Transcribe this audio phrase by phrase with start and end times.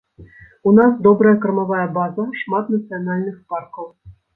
[0.71, 3.93] У нас добрая кармавая база, шмат нацыянальных паркаў.